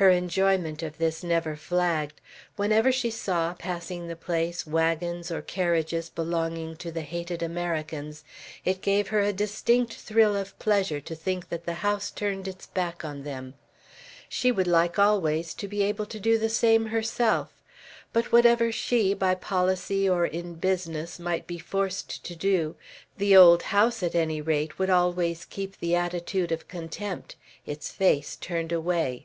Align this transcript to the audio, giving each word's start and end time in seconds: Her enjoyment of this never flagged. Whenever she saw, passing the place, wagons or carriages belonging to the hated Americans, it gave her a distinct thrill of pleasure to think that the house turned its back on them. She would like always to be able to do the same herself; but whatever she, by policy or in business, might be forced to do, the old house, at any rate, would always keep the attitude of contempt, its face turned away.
Her 0.00 0.10
enjoyment 0.10 0.84
of 0.84 0.98
this 0.98 1.24
never 1.24 1.56
flagged. 1.56 2.20
Whenever 2.54 2.92
she 2.92 3.10
saw, 3.10 3.54
passing 3.54 4.06
the 4.06 4.14
place, 4.14 4.64
wagons 4.64 5.28
or 5.28 5.42
carriages 5.42 6.08
belonging 6.08 6.76
to 6.76 6.92
the 6.92 7.00
hated 7.00 7.42
Americans, 7.42 8.22
it 8.64 8.80
gave 8.80 9.08
her 9.08 9.18
a 9.22 9.32
distinct 9.32 9.94
thrill 9.94 10.36
of 10.36 10.56
pleasure 10.60 11.00
to 11.00 11.16
think 11.16 11.48
that 11.48 11.66
the 11.66 11.72
house 11.82 12.12
turned 12.12 12.46
its 12.46 12.66
back 12.66 13.04
on 13.04 13.24
them. 13.24 13.54
She 14.28 14.52
would 14.52 14.68
like 14.68 15.00
always 15.00 15.52
to 15.54 15.66
be 15.66 15.82
able 15.82 16.06
to 16.06 16.20
do 16.20 16.38
the 16.38 16.48
same 16.48 16.86
herself; 16.86 17.50
but 18.12 18.30
whatever 18.30 18.70
she, 18.70 19.14
by 19.14 19.34
policy 19.34 20.08
or 20.08 20.24
in 20.24 20.54
business, 20.54 21.18
might 21.18 21.48
be 21.48 21.58
forced 21.58 22.22
to 22.22 22.36
do, 22.36 22.76
the 23.16 23.34
old 23.34 23.64
house, 23.64 24.04
at 24.04 24.14
any 24.14 24.40
rate, 24.40 24.78
would 24.78 24.90
always 24.90 25.44
keep 25.44 25.80
the 25.80 25.96
attitude 25.96 26.52
of 26.52 26.68
contempt, 26.68 27.34
its 27.66 27.90
face 27.90 28.36
turned 28.36 28.70
away. 28.70 29.24